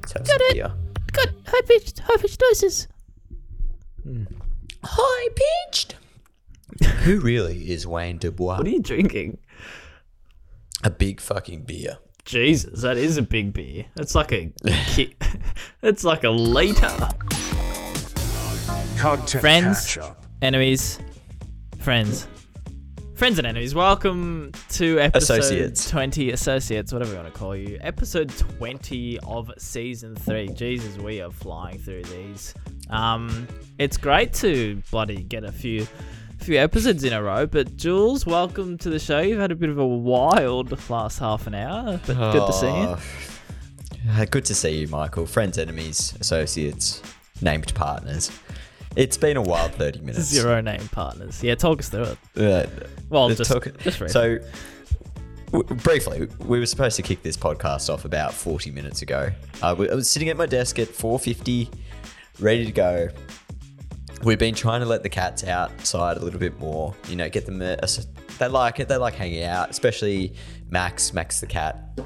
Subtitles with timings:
[0.00, 0.54] Let's have Got some it.
[0.54, 0.72] beer.
[1.12, 2.88] Got high pitched, high pitched noises.
[4.02, 4.24] Hmm.
[4.82, 5.96] High pitched.
[7.04, 8.58] Who really is Wayne Dubois?
[8.58, 9.38] What are you drinking?
[10.82, 11.98] A big fucking beer.
[12.24, 13.86] Jesus, that is a big beer.
[13.94, 14.50] That's like a
[14.94, 15.14] ki-
[15.80, 16.90] That's like a liter.
[18.98, 20.24] Content Friends, catch-up.
[20.40, 20.98] enemies,
[21.80, 22.26] friends,
[23.14, 23.74] friends and enemies.
[23.74, 25.88] Welcome to episode Associates.
[25.90, 27.78] twenty, associates, whatever you want to call you.
[27.80, 30.48] Episode twenty of season three.
[30.48, 32.54] Jesus, we are flying through these.
[32.90, 33.46] Um,
[33.78, 35.86] it's great to bloody get a few.
[36.38, 39.20] Few episodes in a row, but Jules, welcome to the show.
[39.20, 42.66] You've had a bit of a wild last half an hour, but good to see
[42.66, 42.72] you.
[42.72, 43.00] Oh,
[44.10, 45.24] uh, Good to see you, Michael.
[45.24, 47.00] Friends, enemies, associates,
[47.40, 48.30] named partners.
[48.96, 50.24] It's been a wild 30 minutes.
[50.26, 51.42] Zero name partners.
[51.42, 52.68] Yeah, talk us through it.
[52.76, 53.98] Uh, Well, just, talk- just.
[54.10, 54.38] So,
[55.52, 59.30] w- briefly, we were supposed to kick this podcast off about 40 minutes ago.
[59.62, 61.70] Uh, I was sitting at my desk at 4.50,
[62.38, 63.08] ready to go.
[64.22, 66.94] We've been trying to let the cats outside a little bit more.
[67.08, 67.60] You know, get them.
[67.62, 68.06] A, a s-
[68.38, 68.88] they like it.
[68.88, 70.34] They like hanging out, especially
[70.70, 71.12] Max.
[71.12, 71.98] Max the cat.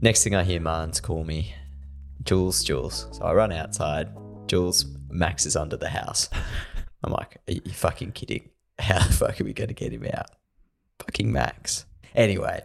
[0.00, 1.54] Next thing I hear, Marn's call me,
[2.22, 3.06] Jules, Jules.
[3.12, 4.08] So I run outside.
[4.48, 6.28] Jules, Max is under the house.
[7.04, 8.50] I'm like, are you fucking kidding?
[8.78, 10.26] How the fuck are we going to get him out?
[11.00, 11.86] Fucking Max.
[12.14, 12.62] Anyway,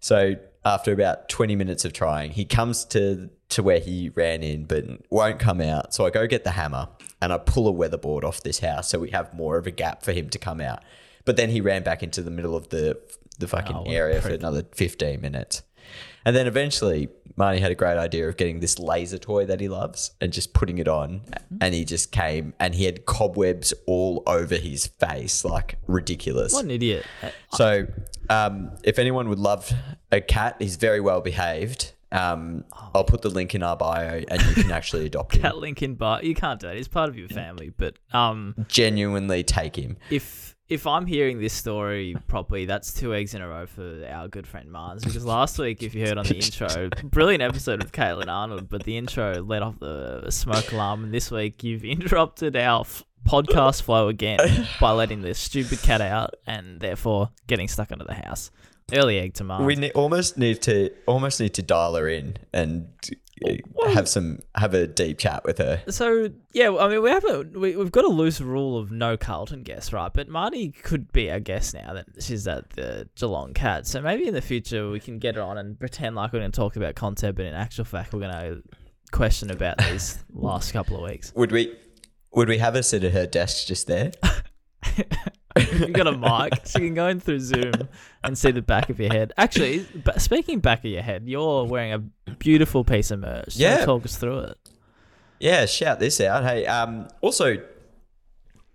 [0.00, 4.64] so after about 20 minutes of trying, he comes to to where he ran in,
[4.64, 5.94] but won't come out.
[5.94, 6.88] So I go get the hammer
[7.20, 10.02] and I pull a weatherboard off this house so we have more of a gap
[10.02, 10.82] for him to come out.
[11.24, 12.98] But then he ran back into the middle of the
[13.38, 15.62] the fucking Oh, area for another 15 minutes.
[16.24, 17.08] And then eventually,
[17.38, 20.54] Marnie had a great idea of getting this laser toy that he loves and just
[20.54, 21.22] putting it on.
[21.60, 26.52] And he just came and he had cobwebs all over his face, like ridiculous.
[26.52, 27.04] What an idiot.
[27.52, 27.86] So,
[28.30, 29.70] um, if anyone would love
[30.12, 31.92] a cat, he's very well behaved.
[32.12, 32.64] Um,
[32.94, 35.42] I'll put the link in our bio and you can actually adopt him.
[35.42, 36.20] Cat link in bio.
[36.22, 36.76] You can't do it.
[36.76, 37.72] He's part of your family.
[37.76, 39.96] But um, Genuinely take him.
[40.10, 44.28] if if I'm hearing this story properly, that's two eggs in a row for our
[44.28, 45.04] good friend Mars.
[45.04, 48.84] Because last week, if you heard on the intro, brilliant episode of Caitlin Arnold, but
[48.84, 51.04] the intro let off the smoke alarm.
[51.04, 54.38] And this week, you've interrupted our f- podcast flow again
[54.80, 58.50] by letting this stupid cat out and therefore getting stuck under the house.
[58.92, 59.64] Early egg to Mars.
[59.64, 62.88] We ne- almost need to almost need to dial her in and
[63.44, 65.82] uh, have some have a deep chat with her.
[65.88, 69.16] So yeah, I mean we have a we, we've got a loose rule of no
[69.16, 70.12] Carlton guests, right?
[70.12, 73.86] But Marty could be our guest now that she's at the Geelong Cat.
[73.86, 76.52] So maybe in the future we can get her on and pretend like we're going
[76.52, 78.62] to talk about content, but in actual fact we're going to
[79.10, 81.32] question about these last couple of weeks.
[81.34, 81.76] Would we
[82.32, 84.12] would we have her sit at her desk just there?
[85.56, 86.12] You've got a
[86.50, 87.88] mic, so you can go in through Zoom
[88.22, 89.32] and see the back of your head.
[89.36, 89.86] Actually,
[90.18, 93.52] speaking back of your head, you're wearing a beautiful piece of merch.
[93.54, 93.84] So Yeah.
[93.84, 94.58] talk us through it.
[95.40, 96.44] Yeah, shout this out.
[96.44, 97.58] Hey, um, also,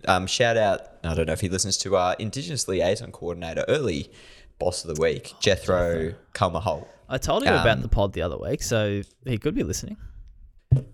[0.08, 0.82] um, shout out.
[1.04, 4.12] I don't know if he listens to our Indigenous liaison coordinator, early
[4.60, 6.88] boss of the week, Jethro Kalmahol.
[7.08, 9.98] I told him about Um, the pod the other week, so he could be listening.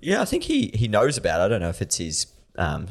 [0.02, 1.42] Yeah, I think he he knows about.
[1.42, 1.44] it.
[1.44, 2.88] I don't know if it's his um,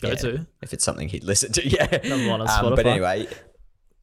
[0.00, 0.46] Go yeah, to.
[0.62, 1.68] if it's something he'd listen to.
[1.68, 3.28] Yeah, Number one on Um, but anyway.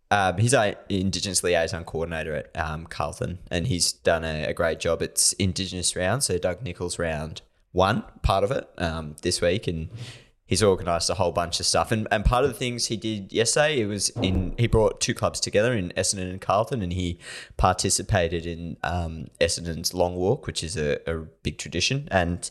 [0.10, 4.80] Um, he's our Indigenous liaison coordinator at um, Carlton, and he's done a, a great
[4.80, 5.02] job.
[5.02, 7.42] It's Indigenous round, so Doug Nicholls round
[7.74, 9.90] one part of it um, this week, and
[10.46, 11.92] he's organised a whole bunch of stuff.
[11.92, 15.14] And, and part of the things he did yesterday, it was in he brought two
[15.14, 17.20] clubs together in Essendon and Carlton, and he
[17.58, 22.50] participated in um, Essendon's long walk, which is a, a big tradition, and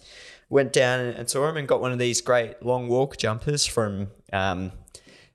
[0.48, 4.08] went down and saw him and got one of these great long walk jumpers from
[4.32, 4.72] um,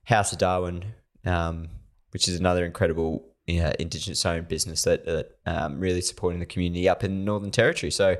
[0.04, 0.84] House of Darwin,
[1.24, 1.68] um,
[2.10, 6.88] which is another incredible yeah, Indigenous owned business that, that um, really supporting the community
[6.88, 7.90] up in Northern Territory.
[7.90, 8.16] So,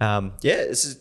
[0.00, 0.98] um, yeah, this is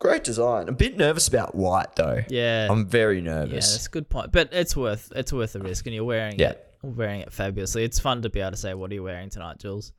[0.00, 0.62] great design.
[0.64, 2.22] I'm a bit nervous about white though.
[2.28, 2.66] Yeah.
[2.70, 3.50] I'm very nervous.
[3.68, 4.32] Yeah, that's a good point.
[4.32, 6.50] But it's worth it's worth the risk, and you're wearing Yeah.
[6.50, 7.84] it wearing it fabulously.
[7.84, 9.92] It's fun to be able to say, "What are you wearing tonight, Jules?"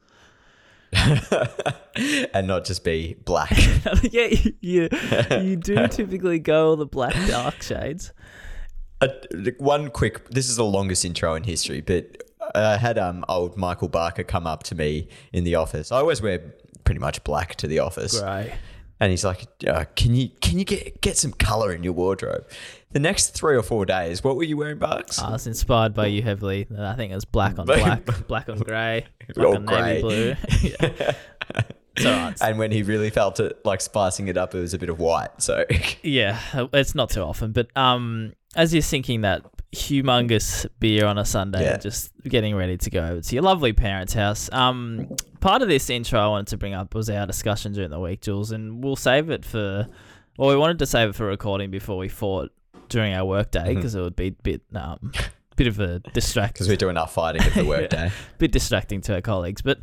[2.34, 3.52] and not just be black.
[4.12, 4.28] yeah,
[4.62, 4.90] you
[5.42, 8.12] you, do typically go all the black dark shades.
[9.02, 9.08] Uh,
[9.60, 12.22] one quick this is the longest intro in history but
[12.54, 16.22] i had um old michael barker come up to me in the office i always
[16.22, 16.54] wear
[16.84, 18.54] pretty much black to the office Grey.
[19.00, 22.46] And he's like uh, can you can you get get some color in your wardrobe
[22.92, 26.08] the next three or four days what were you wearing barks I was inspired by
[26.08, 26.68] you heavily.
[26.78, 29.06] I think it was black on black, black on grey,
[29.36, 30.02] black on navy grey.
[30.02, 30.36] blue.
[30.62, 31.12] yeah.
[31.96, 32.38] It's all right.
[32.42, 35.00] and when he really felt it like spicing it up it was a bit of
[35.00, 35.66] white so
[36.02, 36.40] Yeah,
[36.74, 39.44] it's not too often, but um, as you're sinking that
[39.76, 41.78] humongous beer on a Sunday, Yeah.
[41.78, 44.50] just getting ready to go over to your lovely parents' house.
[44.52, 48.00] Um, part of this intro I wanted to bring up was our discussion during the
[48.00, 49.88] week, Jules, and we'll save it for.
[50.38, 52.52] Well, we wanted to save it for recording before we fought
[52.88, 53.76] during our work day Mhm.
[53.76, 55.12] because it would be a bit, um,
[55.56, 58.12] bit of a distract, Because we do enough fighting at the workday.
[58.40, 59.62] bit distracting to our colleagues.
[59.62, 59.82] But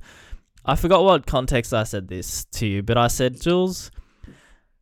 [0.65, 3.91] I forgot what context I said this to you, but I said, Jules,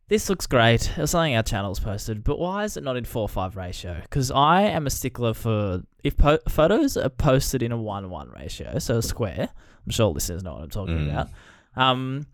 [0.08, 0.90] this looks great.
[0.90, 3.98] It was something our channel's posted, but why is it not in 4 5 ratio?
[4.02, 8.30] Because I am a stickler for if po- photos are posted in a 1 1
[8.38, 9.48] ratio, so a square,
[9.86, 11.10] I'm sure listeners know what I'm talking Mm.
[11.10, 11.28] about.
[11.76, 12.26] Um,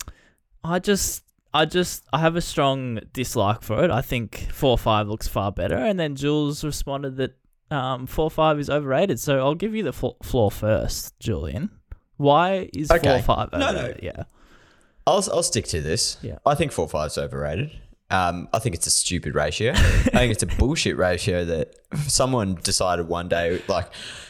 [0.64, 1.25] I just.
[1.52, 3.90] I just I have a strong dislike for it.
[3.90, 7.37] I think four five looks far better, and then Jules responded that
[7.72, 9.19] um, four five is overrated.
[9.19, 11.70] So I'll give you the fl- floor first, Julian.
[12.19, 13.20] Why is Okay.
[13.20, 13.67] four five No, no.
[13.67, 14.00] overrated?
[14.05, 14.22] Yeah.
[15.11, 16.17] I'll, I'll stick to this.
[16.23, 16.39] Yeah.
[16.47, 17.71] I think 4 5 is overrated.
[18.11, 19.71] Um, I think it's a stupid ratio.
[19.75, 21.75] I think it's a bullshit ratio that
[22.09, 23.87] someone decided one day, like,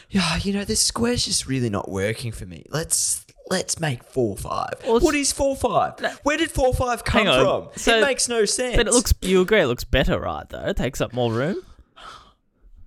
[0.09, 2.63] yeah, you know, this square's just really not working for me.
[2.69, 4.73] Let's let's make four five.
[4.85, 5.93] What is four five?
[6.23, 7.69] Where did four five come from?
[7.75, 8.75] So- it makes no sense.
[8.75, 10.47] But it looks you agree it looks better, right?
[10.47, 11.57] Though it takes up more room.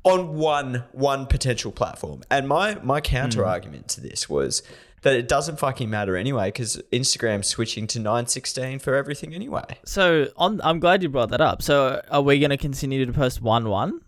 [0.05, 2.23] on one one potential platform.
[2.31, 3.49] And my my counter Hmm.
[3.49, 4.63] argument to this was
[5.05, 9.65] that it doesn't fucking matter anyway because Instagram's switching to nine sixteen for everything anyway.
[9.85, 11.63] So on, I'm glad you brought that up.
[11.63, 14.01] So are we going to continue to post one one?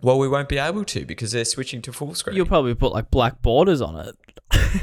[0.00, 2.36] Well, we won't be able to because they're switching to full screen.
[2.36, 4.16] You'll probably put like black borders on it.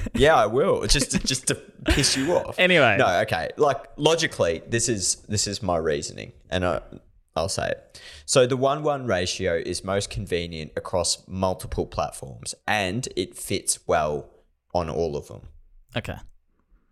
[0.14, 0.86] yeah, I will.
[0.88, 1.56] Just to, just to
[1.86, 2.60] piss you off.
[2.60, 2.98] Anyway.
[3.00, 3.50] no, okay.
[3.56, 6.82] Like logically, this is this is my reasoning, and I
[7.34, 8.02] I'll say it.
[8.26, 14.30] So the one one ratio is most convenient across multiple platforms, and it fits well
[14.76, 15.42] on all of them.
[15.96, 16.18] Okay.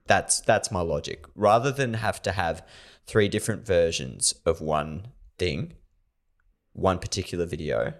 [0.07, 1.25] That's that's my logic.
[1.35, 2.65] Rather than have to have
[3.06, 5.74] three different versions of one thing,
[6.71, 7.94] one particular video,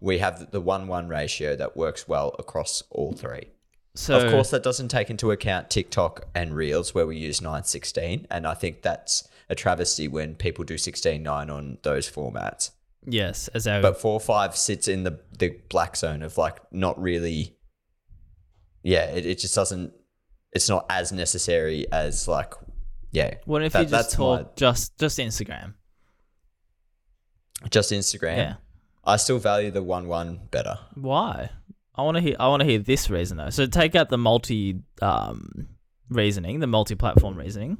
[0.00, 3.48] we have the one one ratio that works well across all three.
[3.94, 8.26] So of course, that doesn't take into account TikTok and Reels where we use 916.
[8.30, 12.72] And I think that's a travesty when people do 16.9 on those formats.
[13.06, 17.55] yes, as our But 4-5 sits in the, the black zone of like not really,
[18.86, 19.92] yeah, it, it just doesn't,
[20.52, 22.54] it's not as necessary as like,
[23.10, 23.34] yeah.
[23.44, 25.74] what if that- you just that's my- talk just just Instagram?
[27.70, 28.36] Just Instagram.
[28.36, 28.54] Yeah.
[29.04, 30.78] I still value the 1 1 better.
[30.94, 31.50] Why?
[31.94, 32.36] I want to hear.
[32.38, 33.50] I want to hear this reason though.
[33.50, 35.68] So take out the multi um,
[36.10, 37.78] reasoning, the multi-platform reasoning.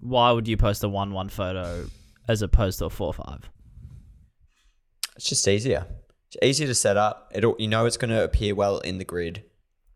[0.00, 1.86] Why would you post a one-one photo
[2.28, 3.48] as opposed to a four-five?
[5.16, 5.86] It's just easier.
[6.28, 7.32] It's easier to set up.
[7.34, 9.44] It'll you know it's going to appear well in the grid.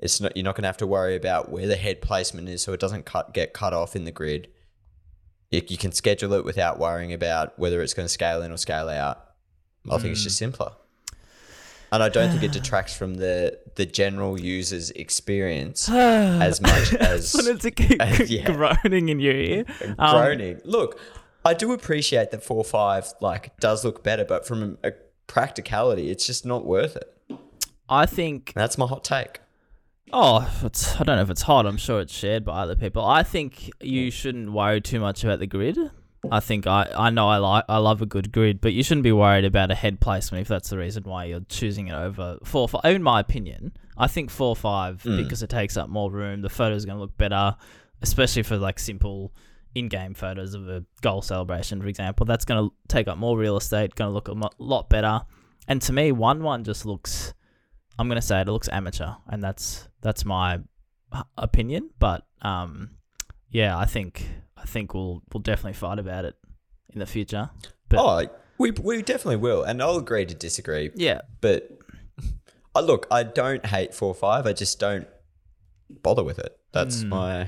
[0.03, 2.61] It's not you're not going to have to worry about where the head placement is,
[2.61, 4.49] so it doesn't cut get cut off in the grid.
[5.51, 8.57] You, you can schedule it without worrying about whether it's going to scale in or
[8.57, 9.29] scale out.
[9.91, 10.73] I think it's just simpler,
[11.93, 17.33] and I don't think it detracts from the the general user's experience as much as
[17.33, 18.53] wanted to keep uh, yeah.
[18.53, 19.65] groaning in your ear.
[19.99, 20.61] Um, groaning.
[20.65, 20.99] Look,
[21.45, 24.91] I do appreciate that four five like does look better, but from a
[25.29, 27.39] practicality, it's just not worth it.
[27.89, 28.53] I think.
[28.57, 29.42] That's my hot take.
[30.13, 31.67] Oh, it's, I don't know if it's hot.
[31.67, 33.05] I'm sure it's shared by other people.
[33.05, 35.79] I think you shouldn't worry too much about the grid.
[36.31, 39.03] I think I, I know I like I love a good grid, but you shouldn't
[39.03, 42.39] be worried about a head placement if that's the reason why you're choosing it over
[42.45, 42.85] four five.
[42.85, 45.17] In my opinion, I think four five hmm.
[45.17, 46.43] because it takes up more room.
[46.43, 47.57] The photos going to look better,
[48.03, 49.33] especially for like simple
[49.75, 52.25] in-game photos of a goal celebration, for example.
[52.25, 55.23] That's going to take up more real estate, going to look a lot better.
[55.67, 57.35] And to me, one one just looks.
[57.99, 60.61] I'm going to say it, it looks amateur, and that's that's my
[61.37, 61.91] opinion.
[61.99, 62.91] But um,
[63.51, 66.35] yeah, I think I think we'll we'll definitely fight about it
[66.93, 67.51] in the future.
[67.89, 70.91] But oh, we we definitely will, and I'll agree to disagree.
[70.95, 71.69] yeah, But
[72.75, 74.47] I look, I don't hate four five.
[74.47, 75.07] I just don't
[76.03, 76.57] bother with it.
[76.73, 77.41] That's my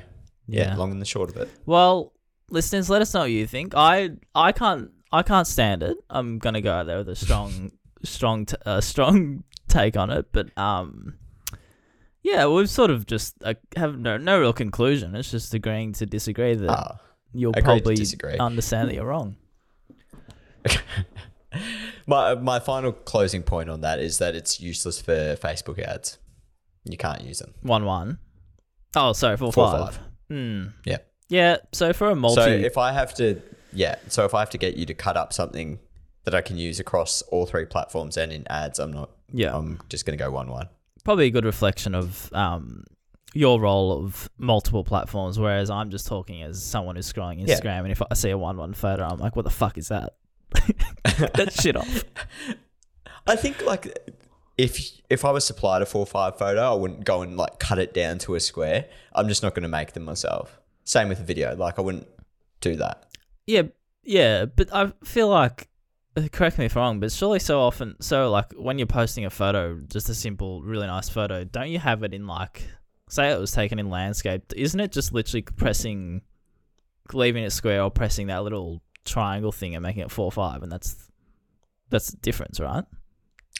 [0.47, 0.69] yeah.
[0.69, 0.77] Yeah.
[0.77, 1.49] long and the short of it.
[1.65, 2.13] Well,
[2.51, 3.73] listeners, let us know what you think.
[3.75, 5.97] I I can't I can't stand it.
[6.11, 7.73] I'm gonna go out there with a strong
[8.03, 9.45] strong t- uh, strong
[9.75, 11.15] take on it, but um.
[12.27, 15.15] Yeah, we've sort of just uh, have no no real conclusion.
[15.15, 16.99] It's just agreeing to disagree that Ah,
[17.35, 18.39] you'll probably disagree.
[18.39, 19.37] understand that you're wrong.
[22.07, 26.19] my my final closing point on that is that it's useless for Facebook ads.
[26.85, 27.55] You can't use them.
[27.63, 28.19] One one.
[28.97, 29.95] Oh, sorry, four, Four, five.
[29.97, 30.01] five.
[30.31, 30.67] Hmm.
[30.85, 30.99] Yeah.
[31.29, 31.57] Yeah.
[31.73, 33.41] So for a multi, So if I have to,
[33.73, 33.97] yeah.
[34.09, 35.79] So if I have to get you to cut up something
[36.25, 39.11] that I can use across all three platforms and in ads, I'm not.
[39.33, 39.57] Yeah.
[39.57, 40.69] I'm just gonna go one one.
[41.05, 42.85] probably a good reflection of um
[43.37, 47.57] your role of multiple platforms, whereas I'm just talking as someone who's scrolling Yeah.
[47.59, 49.89] Instagram, and if I see a one one photo, I'm like, what the fuck is
[49.89, 50.15] that?
[51.35, 52.05] that shit off.
[53.27, 53.99] I think like
[54.57, 57.79] if if I was supplied a four five photo, I wouldn't go and like cut
[57.79, 58.87] it down to a square.
[59.15, 60.61] I'm just not going to make them myself.
[60.85, 61.57] Same with video.
[61.57, 62.07] Like I wouldn't
[62.61, 63.07] do that.
[63.47, 63.63] Yeah,
[64.05, 65.69] yeah, but I feel like
[66.33, 69.31] correct me if I'm wrong, but surely so often, so like when you're posting a
[69.31, 72.63] photo, just a simple, really nice photo, don't you have it in like,
[73.09, 76.23] say it was taken in landscape, isn't it just literally pressing,
[77.13, 80.63] leaving it square or pressing that little triangle thing and making it four or five,
[80.63, 81.11] and that's
[81.91, 82.85] that's the difference, right?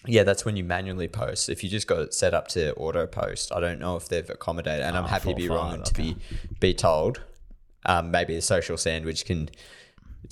[0.07, 1.49] Yeah, that's when you manually post.
[1.49, 4.29] If you just got it set up to auto post, I don't know if they've
[4.29, 6.17] accommodated, and I'm Oh, happy to be four, wrong five, and to be
[6.61, 7.23] be told.
[7.87, 9.51] Um, maybe the social sandwich can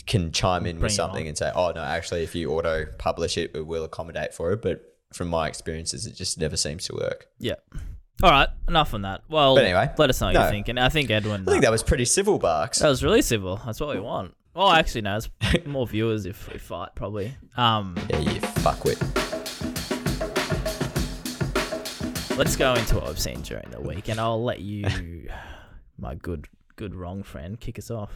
[0.07, 3.37] can chime in Bring with something and say, "Oh no, actually, if you auto publish
[3.39, 4.83] it, it will accommodate for it." But
[5.13, 7.27] from my experiences, it just never seems to work.
[7.39, 7.57] Yeah.
[8.23, 9.23] All right, enough on that.
[9.29, 10.45] Well, But anyway, let us know what no.
[10.45, 10.69] you think.
[10.69, 12.79] And I think Edwin, I think that was pretty civil, Barks.
[12.79, 13.61] that was really civil.
[13.67, 14.35] That's what we want.
[14.55, 15.29] Well, actually, no, it's
[15.67, 17.35] more viewers if we fight, probably.
[17.57, 18.99] Um, Yeah, you fuckwit.
[22.37, 25.29] let's go into what I've seen during the week, and I'll let you,
[25.99, 28.13] my good, good wrong friend, kick us off.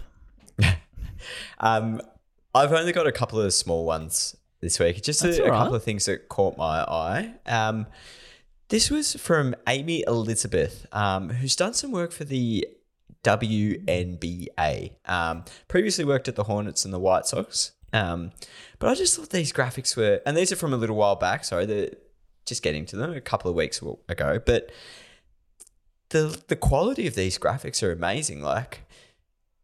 [1.58, 2.00] Um,
[2.54, 5.02] I've only got a couple of small ones this week.
[5.02, 7.34] Just a, a couple of things that caught my eye.
[7.46, 7.86] Um,
[8.68, 12.66] this was from Amy Elizabeth, um, who's done some work for the
[13.22, 14.92] WNBA.
[15.04, 17.72] Um, previously worked at the Hornets and the White Sox.
[17.92, 18.32] Um,
[18.78, 21.44] but I just thought these graphics were, and these are from a little while back.
[21.44, 21.90] Sorry, they're
[22.44, 24.40] just getting to them a couple of weeks ago.
[24.44, 24.70] But
[26.10, 28.42] the the quality of these graphics are amazing.
[28.42, 28.82] Like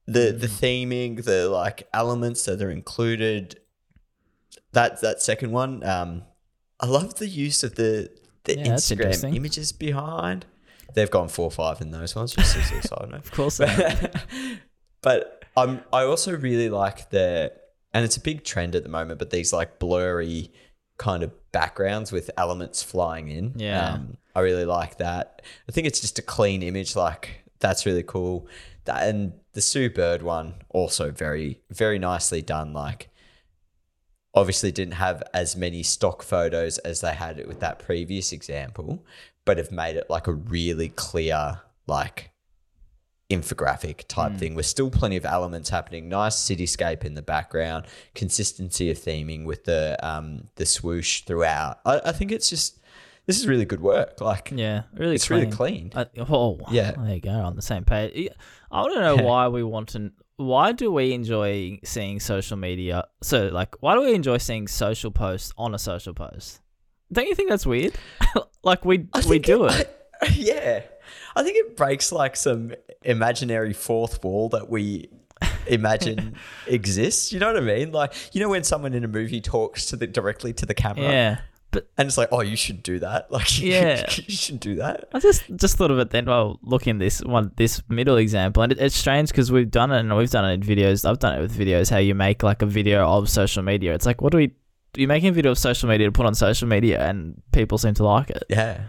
[0.07, 3.59] the the theming, the like elements that are included.
[4.73, 6.23] That that second one, um,
[6.81, 8.11] I love the use of the
[8.45, 10.47] the Yeah, Instagram images behind.
[10.95, 13.21] They've gone four or five in those ones, just as a side note.
[13.21, 14.17] Of course, But,
[15.01, 17.53] but um, I also really like the,
[17.95, 19.19] and it's a big trend at the moment.
[19.19, 20.53] But these like blurry
[20.99, 23.55] kind of backgrounds with elements flying in.
[23.57, 23.95] Yeah.
[23.95, 25.43] um, I really like that.
[25.69, 26.95] I think it's just a clean image.
[26.95, 28.47] Like that's really cool.
[28.85, 32.73] That and the Sue Bird one also very very nicely done.
[32.73, 33.09] Like
[34.35, 39.05] obviously didn't have as many stock photos as they had with that previous example,
[39.45, 42.31] but have made it like a really clear like
[43.31, 44.55] infographic type thing.
[44.55, 46.09] With still plenty of elements happening.
[46.09, 47.87] Nice cityscape in the background.
[48.15, 51.81] Consistency of theming with the um the swoosh throughout.
[51.85, 52.79] I, I think it's just
[53.27, 55.41] this is really good work like yeah, really it's clean.
[55.41, 56.93] really clean I, oh, Yeah.
[56.93, 58.29] There you go, on the same page.
[58.71, 60.11] I want to know why we want to.
[60.37, 63.05] Why do we enjoy seeing social media?
[63.23, 66.61] So, like, why do we enjoy seeing social posts on a social post?
[67.13, 67.95] Don't you think that's weird?
[68.65, 69.99] like, we I we do it.
[70.35, 70.83] yeah
[71.35, 75.09] i think it breaks like some imaginary fourth wall that we
[75.67, 76.37] imagine
[76.69, 79.87] exists you know what i mean like you know when someone in a movie talks
[79.87, 81.39] to the directly to the camera Yeah,
[81.73, 84.05] but and it's like oh you should do that like Yeah.
[84.17, 87.21] you should do that I just just thought of it then while looking at this
[87.25, 90.45] one, this middle example, and it, it's strange because we've done it and we've done
[90.49, 91.09] it in videos.
[91.09, 91.91] I've done it with videos.
[91.91, 93.95] How you make like a video of social media.
[93.95, 94.53] It's like, what do we?
[94.95, 97.95] You're making a video of social media to put on social media, and people seem
[97.95, 98.45] to like it.
[98.49, 98.83] yeah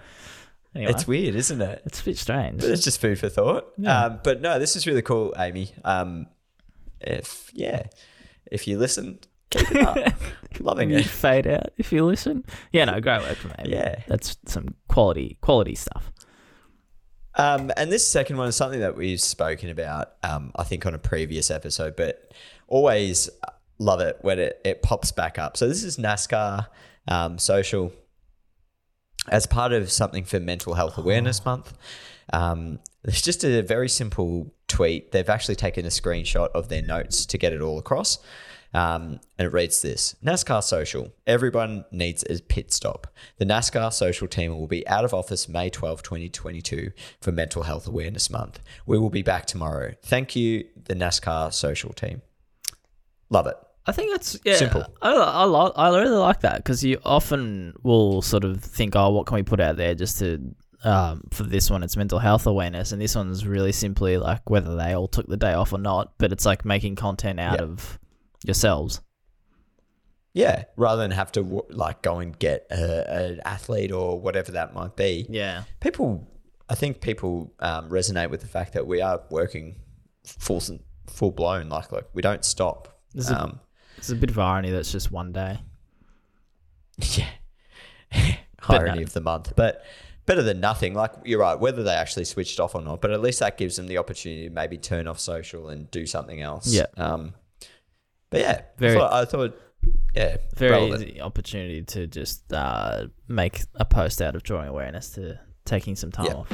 [0.76, 2.60] Anyway, it's weird isn't it it's a bit strange.
[2.60, 4.06] but it's just food for thought Yeah.
[4.06, 6.26] um, but no this is really cool amy um,
[7.00, 7.84] if yeah
[8.52, 9.20] if you listen
[9.54, 10.14] keep it up
[10.60, 12.46] loving you it fade out if you listen.
[12.72, 13.72] Yeah, no, great work from Amy.
[13.72, 14.04] Yeah.
[14.08, 16.12] that's some quality quality stuff.
[17.36, 20.94] Um, and this second one is something that we've spoken about, um, I think, on
[20.94, 22.32] a previous episode, but
[22.68, 23.30] always
[23.80, 25.58] love it when it, it pops back up.
[25.58, 26.68] So this is NASCAR
[27.08, 27.92] um, social
[29.30, 31.74] as part of something for Mental Health Awareness Month.
[32.32, 35.12] Um, it's just a very simple tweet.
[35.12, 38.20] They've actually taken a screenshot of their notes to get it all across.
[38.74, 41.12] Um, and it reads this NASCAR Social.
[41.28, 43.06] Everyone needs a pit stop.
[43.38, 47.88] The NASCAR Social team will be out of office May 12, 2022 for Mental Health
[47.88, 48.60] Awareness Month.
[48.88, 49.94] We will be back tomorrow.
[50.04, 52.22] Thank you, the NASCAR Social team.
[53.30, 53.56] Love it.
[53.86, 54.56] I think that's yeah.
[54.56, 54.86] Simple.
[55.02, 59.10] I I, lo- I really like that because you often will sort of think, oh,
[59.10, 62.48] what can we put out there just to um, for this one it's mental health
[62.48, 65.80] awareness, and this one's really simply like whether they all took the day off or
[65.80, 67.62] not, but it's like making content out Yep.
[67.62, 68.00] of
[68.44, 69.02] yourselves.
[70.34, 74.74] Yeah, rather than have to like go and get a, an athlete or whatever that
[74.74, 75.28] might be.
[75.30, 76.28] Yeah, People,
[76.68, 79.76] I think people um, resonate with the fact that we are working
[80.26, 80.62] full
[81.08, 81.70] full blown.
[81.70, 83.00] Like like we don't stop.
[83.14, 83.60] There's a- Um,
[83.98, 85.60] it's a bit of irony that's just one day.
[86.98, 87.30] yeah,
[88.68, 89.04] irony no.
[89.04, 89.84] of the month, but
[90.26, 90.96] better than nothing.
[90.96, 93.76] Like you're right, whether they actually switched off or not, but at least that gives
[93.76, 96.74] them the opportunity to maybe turn off social and do something else.
[96.74, 96.86] Yeah.
[96.98, 97.34] Um,
[98.34, 99.60] but yeah, Very- I thought, I thought
[100.16, 101.10] yeah, very relevant.
[101.10, 106.12] easy opportunity to just uh, make a post out of drawing awareness to taking some
[106.12, 106.34] time Yeah.
[106.34, 106.50] off.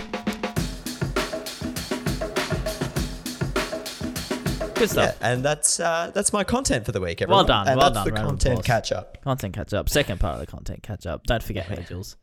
[4.76, 5.18] Good Yeah, stuff.
[5.22, 7.20] and that's uh, that's my content for the week.
[7.20, 7.46] Well Everyone.
[7.48, 9.22] done, And well that's done, the content catch up.
[9.24, 9.90] Content catch up.
[9.90, 11.24] Second part of the content catch up.
[11.26, 12.16] Don't forget me, Jules.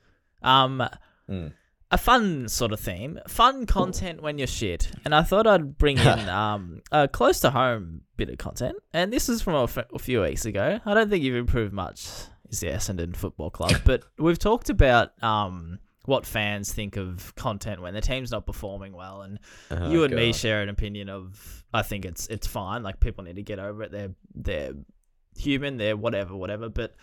[0.42, 0.82] Um,
[1.28, 1.52] Mm.
[1.90, 3.18] a fun sort of theme.
[3.28, 4.88] Fun content when you're shit.
[5.04, 8.76] And I thought I'd bring in um a close to home bit of content.
[8.92, 10.80] And this is from a, f- a few weeks ago.
[10.85, 12.08] I don't think you've improved much.
[12.49, 17.82] Is the Essendon Football Club, but we've talked about um what fans think of content
[17.82, 19.40] when the team's not performing well and
[19.73, 22.85] Oh, you and me share an opinion of I think it's it's fine.
[22.85, 23.90] Like people need to get over it.
[23.90, 24.73] They're they're
[25.37, 25.76] human.
[25.76, 26.68] They're whatever, whatever.
[26.68, 26.94] But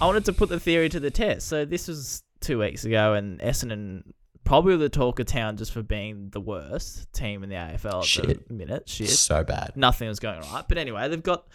[0.00, 1.48] I wanted to put the theory to the test.
[1.48, 4.02] So this was two weeks ago, and Essendon
[4.44, 8.04] probably the talk of town just for being the worst team in the AFL at
[8.04, 8.48] Shit.
[8.48, 8.88] the minute.
[8.88, 9.72] Shit, so bad.
[9.76, 10.64] nothing was going right.
[10.68, 11.46] But anyway, they've got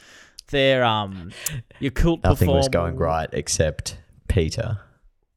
[0.52, 1.32] their um
[1.80, 4.80] your cult Nothing was going right except Peter.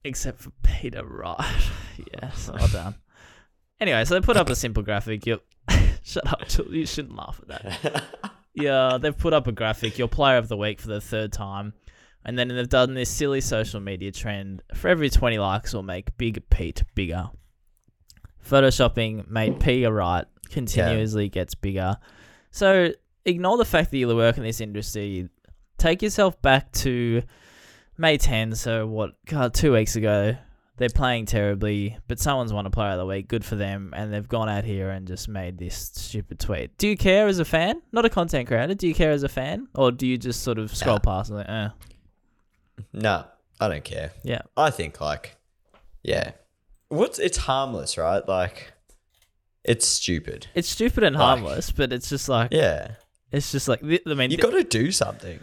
[0.04, 1.44] except for Peter Wright.
[2.22, 2.94] yes, well done.
[3.80, 5.24] Anyway, so they put up a simple graphic.
[5.26, 5.40] You
[6.02, 7.48] shut up, you shouldn't laugh at
[7.82, 8.04] that.
[8.54, 9.98] Yeah, they've put up a graphic.
[9.98, 11.74] Your player of the week for the third time,
[12.24, 14.64] and then they've done this silly social media trend.
[14.74, 17.30] For every twenty likes, we'll make Big Pete bigger.
[18.46, 21.96] Photoshopping made Peter Wright continuously gets bigger.
[22.50, 22.90] So
[23.24, 25.28] ignore the fact that you work in this industry.
[25.76, 27.22] Take yourself back to
[27.96, 30.36] May 10, so what, God, two weeks ago.
[30.76, 33.26] They're playing terribly, but someone's won a player of the week.
[33.26, 33.92] Good for them.
[33.96, 36.78] And they've gone out here and just made this stupid tweet.
[36.78, 37.82] Do you care as a fan?
[37.90, 38.74] Not a content creator.
[38.74, 39.66] Do you care as a fan?
[39.74, 41.00] Or do you just sort of scroll Nah.
[41.00, 41.68] past and like, eh?
[42.92, 43.24] no,
[43.60, 44.12] I don't care.
[44.22, 44.42] Yeah.
[44.56, 45.34] I think like,
[46.04, 46.30] yeah,
[46.88, 48.26] what's it's harmless, right?
[48.26, 48.72] Like,
[49.64, 50.46] it's stupid.
[50.54, 52.92] It's stupid and Like- harmless, but it's just like, Yeah,
[53.32, 55.38] it's just like, I mean, you got to do something.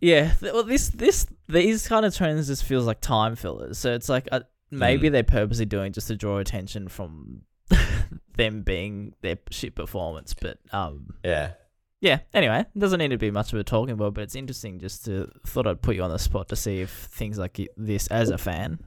[0.00, 3.76] Yeah, th- well, this this these kind of trends just feels like time fillers.
[3.78, 5.12] So it's like uh, maybe Mm.
[5.12, 7.42] they're purposely doing just to draw attention from
[8.36, 10.34] them being their shit performance.
[10.34, 11.52] But um, Yeah,
[12.00, 12.20] yeah.
[12.32, 15.04] Anyway, it doesn't need to be much of a talking about, but it's interesting just
[15.04, 18.06] to thought I'd put you on the spot to see if things like y- this,
[18.06, 18.78] as a fan,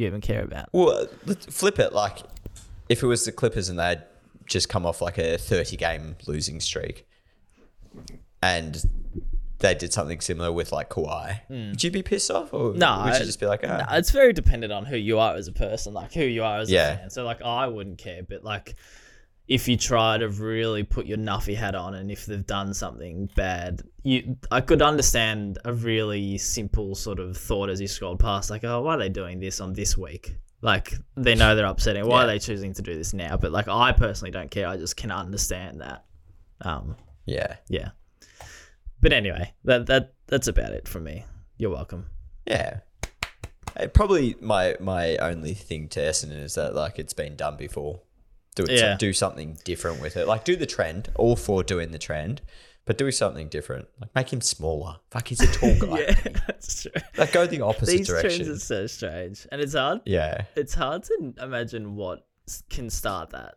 [0.00, 0.68] you even care about.
[0.72, 1.06] Well,
[1.48, 1.92] flip it.
[1.92, 2.18] Like,
[2.88, 4.02] if it was the Clippers and they'd
[4.46, 7.06] just come off like a 30 game losing streak
[8.42, 8.82] and
[9.58, 12.52] they did something similar with like Kawhi, would you be pissed off?
[12.54, 12.72] Or.
[12.74, 15.18] No, would I- you just be like, ah, Nah, it's very dependent on who you
[15.18, 16.92] are as a person, like who you are as Yeah.
[16.94, 17.10] a fan.
[17.10, 18.74] So like I wouldn't care, but like
[19.50, 23.28] if you try to really put your nuffy hat on and if they've done something
[23.34, 28.48] bad, you I could understand a really simple sort of thought as you scrolled past,
[28.48, 30.36] like, oh, why are they doing this on this week?
[30.62, 32.06] Like they know they're upsetting.
[32.06, 33.36] Why are they choosing to do this now?
[33.36, 34.68] But like I personally don't care.
[34.68, 36.04] I just can understand that.
[36.60, 36.94] Um,
[37.26, 37.90] yeah, yeah.
[39.00, 41.24] But anyway, that that that's about it from me.
[41.58, 42.06] You're welcome.
[42.46, 42.80] yeah.
[43.94, 48.02] Probably my my only thing to Essendon is that like it's been done before.
[48.66, 48.96] Do it, Yeah.
[48.96, 50.26] do something different with it.
[50.26, 51.08] Like do the trend.
[51.16, 52.42] All for doing the trend,
[52.84, 53.88] but do something different.
[54.00, 54.96] Like make him smaller.
[55.10, 56.00] Fuck, he's a tall guy.
[56.00, 56.14] yeah,
[56.46, 56.92] that's true.
[57.16, 58.44] Like go the opposite These direction.
[58.44, 60.00] trends are so strange, and it's hard.
[60.04, 62.26] yeah, It's hard to imagine what
[62.68, 63.54] can start that.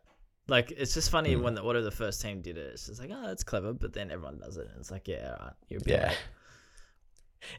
[0.49, 1.41] Like, it's just funny Hmm.
[1.43, 2.71] when the, whatever the first team did it.
[2.73, 5.35] It's just like, oh, that's clever, but then everyone does it, and it's like, yeah,
[5.39, 6.13] all right, you're Yeah.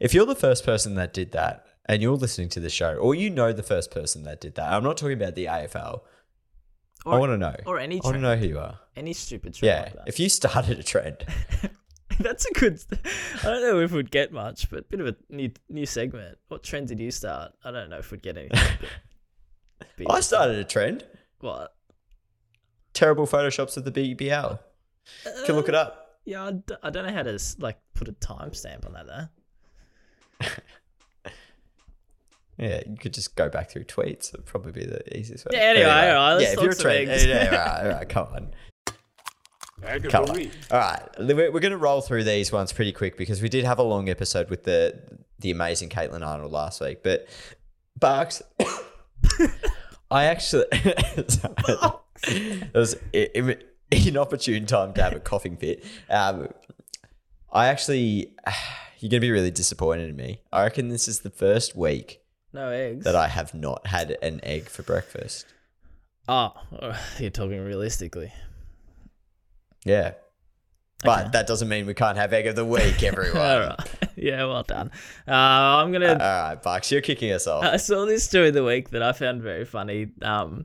[0.00, 3.14] If you're the first person that did that and you're listening to the show, or
[3.14, 6.02] you know the first person that did that, I'm not talking about the AFL.
[7.06, 7.54] I want to know.
[7.66, 8.04] or any trend.
[8.04, 8.78] I want to know who you are.
[8.96, 9.80] Any stupid trend Yeah.
[9.82, 10.08] like that.
[10.08, 11.24] If you started a trend,
[12.18, 12.80] that's a good.
[13.40, 16.38] I don't know if we'd get much, but a bit of a new new segment.
[16.48, 17.52] What trend did you start?
[17.64, 18.58] I don't know if we'd get anything.
[20.08, 21.04] I started a trend.
[21.40, 21.74] What?
[22.94, 24.58] Terrible photoshops of the BBL.
[25.26, 25.92] You can look it up.
[25.92, 29.06] Um, yeah, I, d- I don't know how to like put a timestamp on that
[30.40, 30.46] though.
[32.58, 34.32] Yeah, you could just go back through tweets.
[34.32, 35.50] It'd probably be the easiest way.
[35.54, 37.98] Yeah, anyway, all right, let's yeah, if you're a some trend, yeah, all right, all
[37.98, 38.54] right, come on.
[40.08, 40.50] Come on.
[40.70, 43.64] All right, we're, we're going to roll through these ones pretty quick because we did
[43.64, 45.00] have a long episode with the
[45.40, 47.02] the amazing Caitlin Arnold last week.
[47.02, 47.26] But
[47.98, 48.40] Barks,
[50.10, 53.58] I actually it was i- im-
[53.90, 55.84] inopportune time to have a coughing fit.
[56.08, 56.48] Um,
[57.52, 58.34] I actually,
[59.00, 60.40] you're going to be really disappointed in me.
[60.52, 62.20] I reckon this is the first week
[62.54, 63.04] No eggs.
[63.04, 65.44] that I have not had an egg for breakfast.
[66.28, 66.52] Oh,
[67.18, 68.32] you're talking realistically.
[69.84, 70.12] Yeah.
[71.02, 71.28] But Okay.
[71.32, 73.36] that doesn't mean we can't have egg of the week, everyone.
[73.42, 73.78] All right.
[74.16, 74.90] Yeah, well done.
[75.28, 76.12] Uh, I'm gonna.
[76.12, 77.64] All right, Barks, you're kicking us off.
[77.64, 80.08] I saw this during the week that I found very funny.
[80.22, 80.64] Um,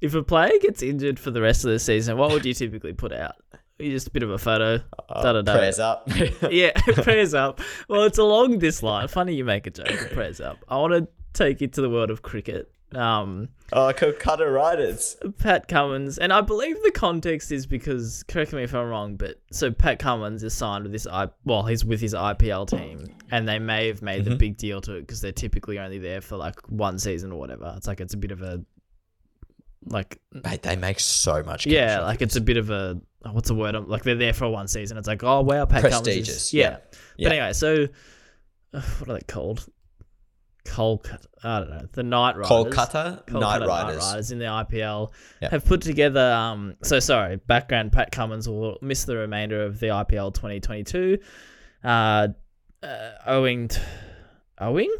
[0.00, 2.92] if a player gets injured for the rest of the season, what would you typically
[2.94, 3.34] put out?
[3.80, 4.78] just a bit of a photo.
[5.08, 5.52] da, da, da.
[5.52, 6.08] Uh, Prayers up.
[6.50, 6.70] Yeah,
[7.02, 7.60] prayers up.
[7.88, 9.08] Well, it's along this line.
[9.08, 10.10] Funny you make a joke.
[10.12, 10.58] Prayers up.
[10.68, 12.70] I want to take you to the world of cricket.
[12.94, 15.16] Um, oh, Calcutta Riders.
[15.38, 19.40] Pat Cummins, and I believe the context is because correct me if I'm wrong, but
[19.50, 23.48] so Pat Cummins is signed with this I well, he's with his IPL team, and
[23.48, 26.36] they may have made the big deal to it because they're typically only there for
[26.36, 27.74] like one season or whatever.
[27.76, 28.64] It's like it's a bit of a
[29.86, 31.66] like Mate, they make so much.
[31.66, 33.74] yeah, like it's a bit of a oh, what's the word?
[33.88, 34.98] Like they're there for one season.
[34.98, 36.62] It's like oh wow, Pat Cummins is- Prestigious, yeah.
[36.62, 36.76] yeah.
[37.16, 37.28] Yeah.
[37.28, 37.88] But anyway, so
[38.72, 39.66] uh, what are they called?
[40.64, 41.26] Kolkata.
[41.42, 41.86] I don't know.
[41.92, 42.48] The Knight Riders.
[42.48, 44.30] Kolkata, Kolkata Knight Riders.
[44.30, 45.50] in the IPL Yeah.
[45.50, 46.32] have put together.
[46.32, 51.18] Um, so sorry, background: Pat Cummins will miss the remainder of the IPL 2022,
[51.84, 52.28] uh,
[52.82, 53.80] uh, owing to,
[54.58, 54.92] owing.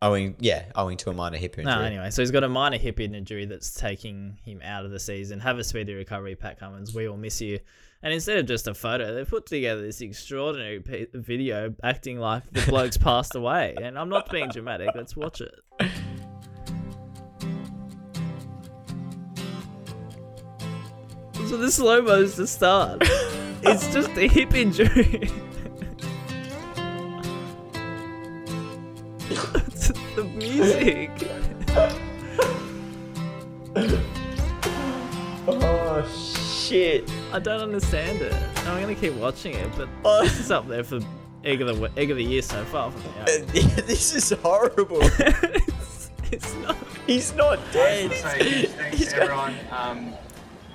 [0.00, 1.72] Owing, yeah, owing to a minor hip injury.
[1.72, 4.98] No, anyway, so he's got a minor hip injury that's taking him out of the
[4.98, 5.38] season.
[5.38, 6.92] Have a speedy recovery, Pat Cummins.
[6.92, 7.60] We will miss you.
[8.04, 10.82] And instead of just a photo, they put together this extraordinary
[11.14, 13.76] video acting like the bloke's passed away.
[13.80, 14.90] And I'm not being dramatic.
[14.94, 15.54] Let's watch it.
[21.48, 23.02] So the slow mo's the start.
[23.64, 25.30] It's just a hip injury.
[29.30, 31.10] It's the music.
[35.44, 36.02] Oh
[36.68, 37.10] shit!
[37.32, 38.32] I don't understand it.
[38.66, 40.22] I'm gonna keep watching it, but Oh.
[40.22, 41.00] this is up there for
[41.44, 43.60] egg of the egg of the year so far for me.
[43.86, 44.98] this is horrible.
[45.02, 46.76] it's, it's not.
[47.06, 48.12] He's not dead.
[48.12, 50.12] say huge thanks He's to got- Um,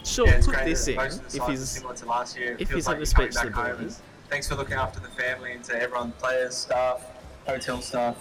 [0.04, 1.70] Sure, yeah, put this in most of the if he's.
[1.70, 2.54] similar to last year.
[2.54, 3.90] It if feels he's like on the coming speech back home.
[4.30, 7.04] thanks for looking after the family and to everyone, players, staff,
[7.46, 8.16] hotel staff.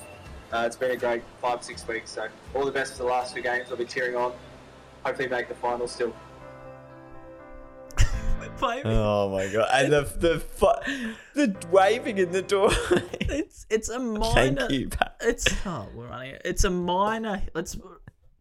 [0.53, 2.11] Uh, it's been a great five, six weeks.
[2.11, 3.69] So all the best for the last two games.
[3.71, 4.33] I'll be cheering on.
[5.05, 6.13] Hopefully make the final still.
[8.63, 9.69] Oh my god!
[9.73, 12.71] And the the fu- the waving in the door.
[13.29, 14.33] It's it's a minor.
[14.33, 15.17] Thank you, Pat.
[15.21, 16.35] It's oh, we're running.
[16.37, 16.43] it.
[16.45, 17.43] It's a minor.
[17.55, 17.77] Let's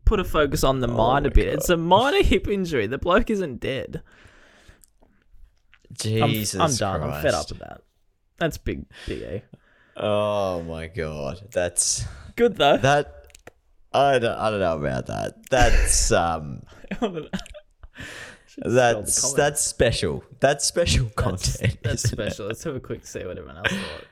[0.05, 1.47] put a focus on the Oh minor bit.
[1.47, 2.87] It's a minor hip injury.
[2.87, 4.01] The bloke isn't dead.
[6.05, 6.21] I'm,
[6.59, 7.03] I'm done.
[7.03, 7.81] I'm fed up with that.
[8.37, 9.43] That's big, big A.
[9.97, 12.77] Oh my god, that's Good though.
[12.77, 13.27] that.
[13.93, 15.49] I don't, I don't know about that.
[15.49, 16.63] That's um,
[18.57, 20.23] that's that's special.
[20.39, 21.77] That's special content.
[21.83, 22.09] that's it?
[22.11, 22.47] special.
[22.47, 24.05] Let's have a quick see what everyone else thought.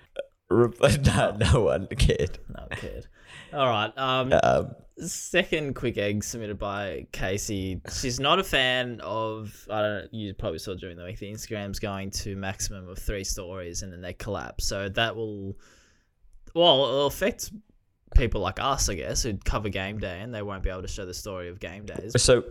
[0.50, 2.38] Re- No, no one cared.
[2.50, 3.08] No kid.
[3.54, 3.92] All right.
[3.98, 7.82] Um, Um, second quick egg submitted by Casey.
[7.92, 9.68] She's not a fan of.
[9.70, 10.02] I don't.
[10.04, 13.82] know, You probably saw during the week the Instagrams going to maximum of three stories
[13.84, 14.66] and then they collapse.
[14.66, 15.56] So that will.
[16.54, 17.52] Well, it'll affect
[18.16, 20.88] people like us, I guess, who cover game day and they won't be able to
[20.88, 22.14] show the story of game days.
[22.22, 22.44] so,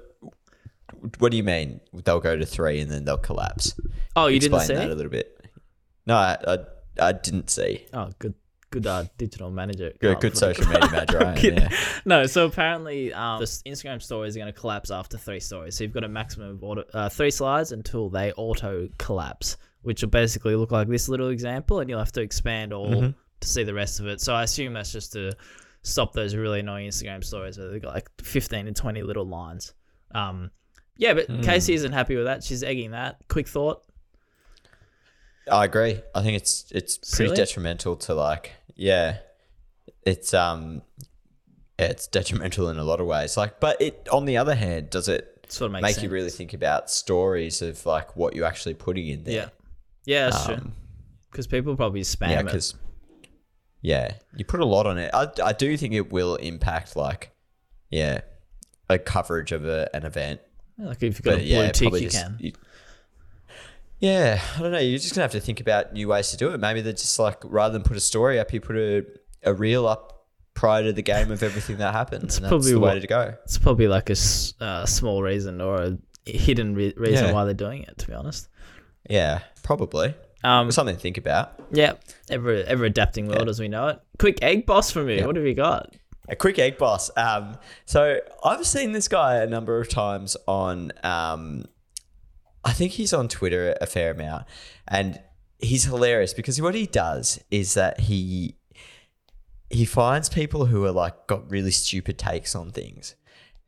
[1.19, 1.81] what do you mean?
[2.05, 3.75] They'll go to three and then they'll collapse.
[4.17, 4.75] Oh, you didn't see?
[4.75, 5.39] that a little bit.
[6.07, 6.59] No, I, I,
[7.01, 7.87] I didn't see.
[7.93, 8.35] Oh, good.
[8.71, 9.93] Good uh, digital manager.
[10.01, 11.23] Good, Oh, good social media manager.
[11.23, 11.69] I am, yeah.
[12.07, 15.77] No, so apparently um, the Instagram stories are going to collapse after three stories.
[15.77, 20.01] So you've got a maximum of auto, uh, three slides until they auto collapse, which
[20.01, 23.11] will basically look like this little example, and you'll have to expand all Mm-hmm.
[23.41, 24.23] to see the rest of it.
[24.23, 25.33] So I assume that's just to
[25.83, 29.75] stop those really annoying Instagram stories where they've got like 15 and 20 little lines.
[30.15, 30.51] Um,
[30.97, 31.41] yeah, but Hmm.
[31.43, 32.45] Casey isn't happy with that.
[32.45, 33.17] She's egging that.
[33.29, 33.83] Quick thought.
[35.51, 36.01] I agree.
[36.15, 37.37] I think it's it's pretty Silly?
[37.37, 39.19] detrimental to like yeah,
[40.03, 40.83] it's um,
[41.79, 43.37] yeah, it's detrimental in a lot of ways.
[43.37, 46.03] Like, but it on the other hand, does it Sort of make sense.
[46.05, 49.35] you really think about stories of like what you're actually putting in there?
[49.35, 49.49] Yeah.
[50.05, 50.55] Yeah, that's true.
[50.55, 50.73] Um,
[51.31, 52.45] Because people probably spam yeah, it.
[52.45, 52.75] because
[53.81, 55.11] yeah, you put a lot on it.
[55.13, 57.31] I I do think it will impact like
[57.91, 58.21] yeah,
[58.89, 60.41] a coverage of a, an event.
[60.79, 62.37] Like if you've got But a blue yeah, tick, you just, can.
[62.41, 62.53] you-
[63.99, 64.79] yeah, I don't know.
[64.79, 66.59] You're just gonna have to think about new ways to do it.
[66.59, 69.05] Maybe they're just like rather than put a story up, you put a,
[69.45, 72.25] a reel up prior to the game of everything that happened.
[72.25, 73.35] It's probably the way what- to go.
[73.45, 74.17] It's probably like a
[74.61, 75.99] uh, small reason or a
[76.31, 77.33] hidden re- reason Yeah.
[77.33, 77.97] why they're doing it.
[77.99, 78.49] To be honest,
[79.09, 81.53] Yeah, probably um, something to think about.
[81.71, 81.93] yeah,
[82.29, 84.01] ever ever adapting world as we know it.
[84.19, 85.19] Quick egg boss for me.
[85.19, 85.27] Yeah.
[85.27, 85.95] What have you got?
[86.29, 87.11] A quick egg boss.
[87.17, 90.93] Um, so I've seen this guy a number of times on.
[91.03, 91.65] Um,
[92.65, 94.45] I think he's on Twitter a fair amount,
[94.87, 95.21] and
[95.59, 98.57] he's hilarious because what he does is that he
[99.69, 103.17] he finds people who are like got really stupid takes on things,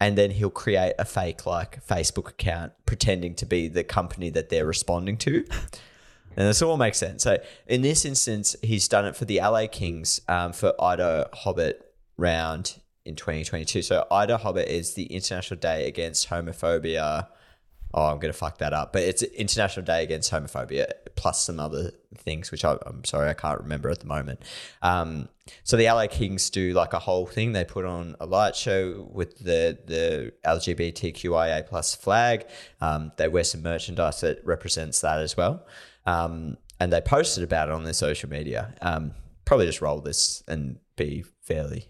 [0.01, 4.49] and then he'll create a fake like Facebook account pretending to be the company that
[4.49, 5.45] they're responding to.
[6.37, 7.23] And this all makes sense.
[7.23, 11.75] So in this instance, he's done it for the LA Kings um, for IDAHOBIT
[12.17, 13.83] round in 2022.
[13.83, 17.29] So IDAHOBIT is the International Day Against Homophobia
[17.95, 18.93] oh, I'm to fuck that up.
[18.93, 23.35] But it's International Day Against Homophobia, plus some other things, which I, I'm sorry, I
[23.35, 24.43] can't remember at the moment.
[24.83, 25.29] Um,
[25.63, 27.53] so the LA Kings do like a whole thing.
[27.53, 32.47] They put on a light show with the the LGBTQIA plus flag.
[32.81, 35.65] Um, they wear some merchandise that represents that as well.
[36.05, 38.75] Um, and they posted about it on their social media.
[38.83, 39.13] Um,
[39.45, 41.89] probably just roll this and be fairly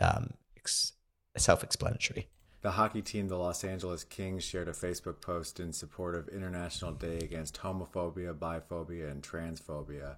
[0.00, 0.92] um, ex-
[1.36, 2.28] self-explanatory.
[2.62, 6.92] The hockey team, the Los Angeles Kings, shared a Facebook post in support of International
[6.92, 10.16] Day Against Homophobia, Biphobia, and Transphobia,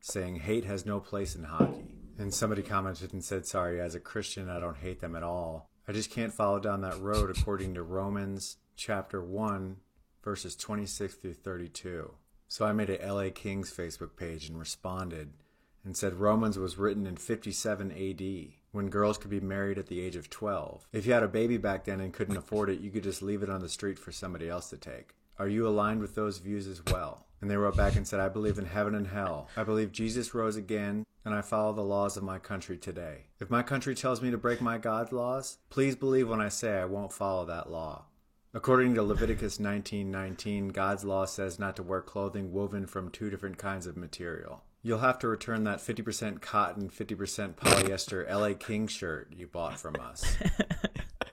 [0.00, 1.94] saying hate has no place in hockey.
[2.18, 5.70] And somebody commented and said, Sorry, as a Christian, I don't hate them at all.
[5.86, 9.76] I just can't follow down that road according to Romans chapter 1,
[10.24, 12.12] verses 26 through 32.
[12.48, 15.32] So I made a LA Kings Facebook page and responded
[15.84, 20.00] and said Romans was written in 57 AD when girls could be married at the
[20.00, 20.86] age of 12.
[20.92, 23.42] If you had a baby back then and couldn't afford it, you could just leave
[23.42, 25.14] it on the street for somebody else to take.
[25.38, 27.26] Are you aligned with those views as well?
[27.40, 29.48] And they wrote back and said, I believe in heaven and hell.
[29.56, 33.26] I believe Jesus rose again, and I follow the laws of my country today.
[33.38, 36.78] If my country tells me to break my God's laws, please believe when I say
[36.78, 38.06] I won't follow that law.
[38.52, 43.58] According to Leviticus 19:19, God's law says not to wear clothing woven from two different
[43.58, 44.62] kinds of material.
[44.86, 49.96] You'll have to return that 50% cotton, 50% polyester LA King shirt you bought from
[49.98, 50.36] us.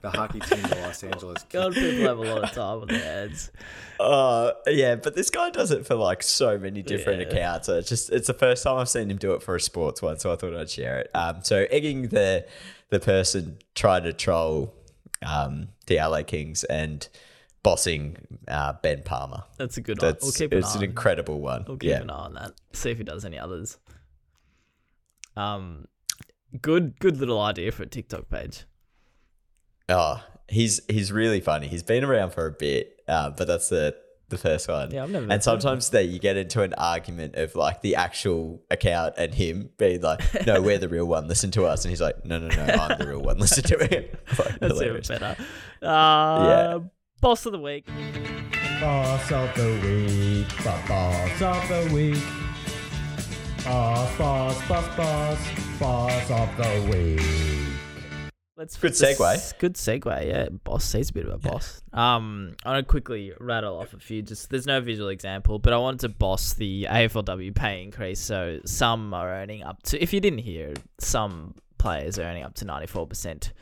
[0.00, 1.52] the hockey team, the Los Angeles Kings.
[1.52, 3.50] God, people have a lot of time on their hands.
[4.00, 7.28] Uh, yeah, but this guy does it for like so many different Yeah.
[7.28, 7.66] accounts.
[7.66, 10.00] So it's just it's the first time I've seen him do it for a sports
[10.02, 11.10] one, so I thought I'd share it.
[11.14, 12.46] Um, so egging the
[12.88, 14.74] the person trying to troll
[15.24, 17.06] um the LA Kings and
[17.62, 18.16] bossing
[18.48, 19.44] uh, Ben Palmer.
[19.58, 20.12] That's a good one.
[20.12, 21.64] That's We'll keep an it's eye an incredible one.
[21.66, 22.00] We'll keep yeah.
[22.00, 22.52] an eye on that.
[22.72, 23.78] See if he does any others.
[25.36, 25.86] Um,
[26.60, 28.64] good, good little idea for a TikTok page.
[29.88, 31.68] Oh, he's he's really funny.
[31.68, 33.96] He's been around for a bit, uh, but that's the
[34.28, 34.90] the first one.
[34.90, 38.62] Yeah, I've never And sometimes that you get into an argument of like the actual
[38.70, 41.28] account and him being like, "No, we're the real one.
[41.28, 43.38] Listen to us." And he's like, "No, no, no, I'm the real one.
[43.38, 45.36] Listen to me." Like, That's even better.
[45.82, 46.80] Uh,
[47.22, 47.86] Boss of the week.
[48.80, 53.64] Boss of the week, boss of the week.
[53.64, 55.38] Boss, boss, boss, boss,
[55.78, 57.20] boss of the week.
[58.56, 59.58] Let's Good put this- segue.
[59.60, 60.26] Good segue.
[60.26, 60.90] Yeah, boss.
[60.92, 61.80] He's a bit of a boss.
[61.92, 64.22] Um, I'm gonna quickly rattle off a few.
[64.22, 68.18] Just there's no visual example, but I wanted to boss the AFLW pay increase.
[68.18, 70.02] So some are earning up to.
[70.02, 73.52] If you didn't hear, some players are earning up to 94 percent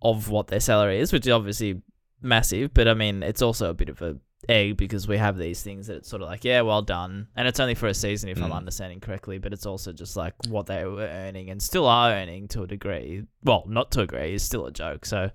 [0.00, 1.82] of what their salary is, which is obviously
[2.20, 2.72] massive.
[2.74, 4.16] But I mean, it's also a bit of a
[4.48, 7.48] egg because we have these things that it's sort of like, yeah, well done, and
[7.48, 8.56] it's only for a season if I'm Mm.
[8.56, 9.38] understanding correctly.
[9.38, 12.66] But it's also just like what they were earning and still are earning to a
[12.66, 13.24] degree.
[13.42, 15.04] Well, not to a degree is still a joke.
[15.06, 15.30] So,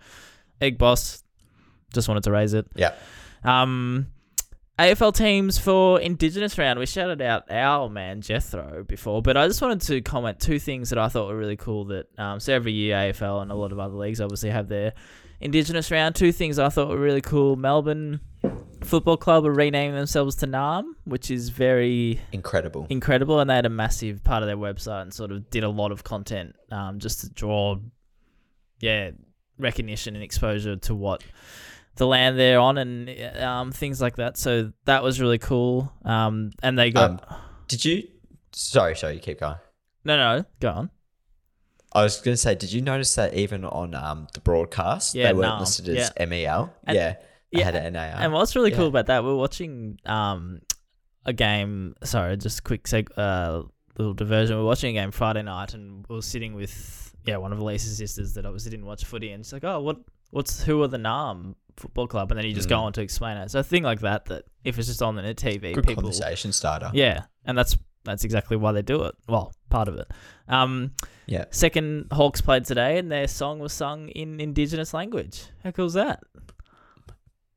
[0.62, 1.24] egg boss,
[1.94, 2.66] just wanted to raise it.
[2.76, 2.94] Yeah.
[3.44, 4.08] Um,
[4.80, 6.80] AFL teams for Indigenous round.
[6.80, 10.90] We shouted out our man Jethro before, but I just wanted to comment two things
[10.90, 11.86] that I thought were really cool.
[11.86, 14.94] That um, so every year AFL and a lot of other leagues obviously have their
[15.40, 16.16] Indigenous round.
[16.16, 17.56] Two things I thought were really cool.
[17.56, 18.20] Melbourne
[18.82, 22.88] Football Club are renaming themselves to Narrm, which is very Incredible.
[22.90, 25.70] incredible, and they had a massive part of their website and sort of did a
[25.70, 27.78] lot of content um, just to draw,
[28.80, 29.12] yeah,
[29.58, 31.24] recognition and exposure to what
[31.96, 33.10] the land they're on and
[33.42, 34.38] um, things like that.
[34.38, 35.92] So that was really cool.
[36.04, 37.20] Um, and they got Um,
[37.68, 38.08] Did you?
[38.52, 39.16] Sorry, sorry.
[39.16, 39.56] You keep going.
[40.04, 40.90] no, no, go on.
[41.96, 45.28] I was going to say, did you notice that even on um, the broadcast, Yeah,
[45.28, 46.74] they weren't no, listed as MEL?
[46.86, 47.16] And- yeah,
[47.52, 48.04] yeah, had an NAR.
[48.18, 50.62] And what's really cool about that, we're watching um,
[51.26, 51.96] a game.
[52.04, 53.64] Sorry, just a quick seg- uh,
[53.98, 54.58] little diversion.
[54.58, 57.98] We're watching a game Friday night, and we are sitting with yeah one of Elise's
[57.98, 59.98] sisters that obviously didn't watch footy, and she's like, "Oh, what?
[60.32, 62.84] What's who are the Narrm Football Club?" And then you just go Mm.
[62.86, 63.52] on to explain it.
[63.52, 66.52] So a thing like that, that if it's just on the TV, Good people conversation
[66.54, 66.90] starter.
[66.96, 69.14] yeah, and that's that's exactly why they do it.
[69.30, 70.08] Well, part of it.
[70.48, 70.92] Um,
[71.26, 71.46] Yeah.
[71.50, 75.46] Second Hawks played today, and their song was sung in Indigenous language.
[75.64, 76.22] How cool is that?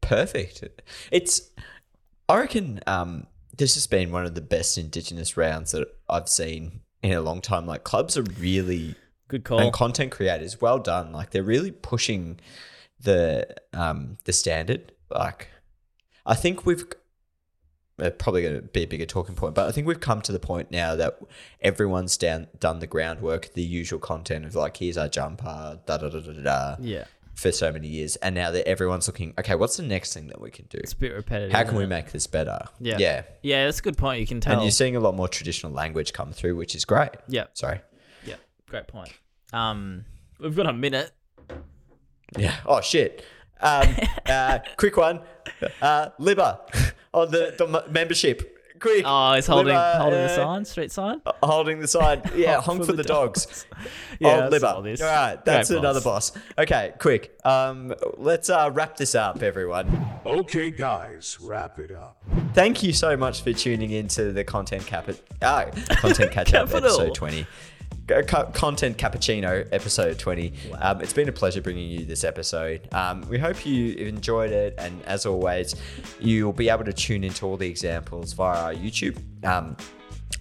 [0.01, 0.65] Perfect.
[1.11, 1.51] It's,
[2.29, 3.27] I reckon, um,
[3.57, 7.41] this has been one of the best Indigenous rounds that I've seen in a long
[7.41, 7.67] time.
[7.67, 8.95] Like clubs are really
[9.29, 9.59] Good call.
[9.59, 11.13] and content creators, well done.
[11.13, 12.39] Like they're really pushing
[13.01, 14.93] the um the standard.
[15.11, 15.49] Like
[16.25, 16.85] I think we've
[17.99, 20.39] probably going to be a bigger talking point, but I think we've come to the
[20.39, 21.19] point now that
[21.61, 26.09] everyone's down done the groundwork, the usual content of like here's our jumper, da da
[26.09, 27.05] da da da, yeah.
[27.35, 30.41] for so many years, and now that everyone's looking, okay, what's the next thing that
[30.41, 30.79] we can do?
[30.79, 31.53] It's a bit repetitive.
[31.53, 31.89] How can we it?
[31.89, 32.67] make this better?
[32.81, 32.99] Yeah.
[32.99, 34.21] yeah, Yeah, that's a good point.
[34.21, 34.55] You can tell.
[34.55, 37.11] and you're seeing a lot more traditional language come through, which is great.
[37.29, 37.81] yeah, Sorry.
[38.27, 38.37] yeah,
[38.69, 39.13] great point.
[39.53, 40.05] Um,
[40.39, 41.13] we've got a minute.
[42.37, 42.57] Yeah.
[42.67, 43.25] Oh shit.
[43.61, 43.89] Um,
[44.27, 45.21] uh, quick one.
[45.81, 46.86] Uh, Libba
[47.17, 48.53] on the, the membership.
[48.79, 49.05] Quick.
[49.07, 51.23] Oh, he's holding holding the uh, sign, street sign.
[51.25, 52.21] Uh, holding the sign.
[52.37, 53.47] Yeah, honk for, for the, dogs.
[53.47, 53.67] dogs.
[54.13, 54.65] Oh, yeah, oh, Libba.
[54.65, 56.31] All, all right, that's Great another boss.
[56.31, 56.43] boss.
[56.59, 57.39] Okay, quick.
[57.45, 60.07] Um, let's uh, wrap this up, everyone.
[60.25, 62.23] Okay, guys, wrap it up.
[62.55, 65.09] Thank you so much for tuning in to the Content Cap.
[65.09, 67.47] Oh, uh, Content Catch Up episode 20.
[68.07, 72.87] Content cappuccino episode 20 um, it's been a pleasure bringing you this episode.
[72.95, 75.75] Um, we hope you enjoyed it and as always
[76.21, 79.77] you'll be able to tune into all the examples via our youtube um,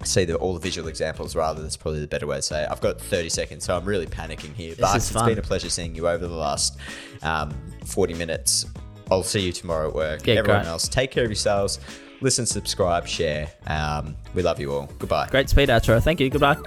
[0.03, 2.69] see the, all the visual examples rather that's probably the better way to say it.
[2.69, 5.95] I've got 30 seconds so i'm really panicking here but it's been a pleasure seeing
[5.95, 6.77] you over the last
[7.23, 7.51] um,
[7.85, 8.67] 40 minutes.
[9.09, 10.27] I'll see you tomorrow at work.
[10.27, 10.69] Yeah, everyone great.
[10.69, 11.79] else take care of yourselves
[12.21, 13.49] listen subscribe share.
[13.67, 14.89] Um, we love you all.
[14.99, 15.27] Goodbye.
[15.29, 16.01] Great speed outro.
[16.01, 16.29] Thank you.
[16.29, 16.57] Goodbye.